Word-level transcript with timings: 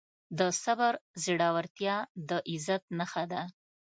د 0.39 0.39
صبر 0.63 0.93
زړورتیا 1.23 1.95
د 2.29 2.31
عزت 2.51 2.83
نښه 2.97 3.23
ده. 3.31 3.41